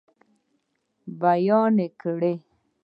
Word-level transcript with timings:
بیان 1.21 1.75
یې 1.83 1.87
کړئ. 2.01 2.35